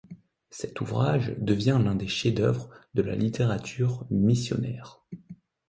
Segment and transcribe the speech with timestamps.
[0.49, 5.03] Cet ouvrage devient l'un des chefs-d'œuvre de la littérature missionnaire.